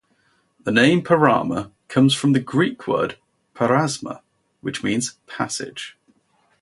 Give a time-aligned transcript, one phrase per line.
[0.63, 3.19] The name Perama comes from the Greek word
[3.53, 4.21] "perasma"
[4.61, 5.95] which means "passage".